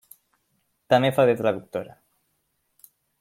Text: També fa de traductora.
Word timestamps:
També 0.93 1.11
fa 1.17 1.27
de 1.31 1.37
traductora. 1.41 1.95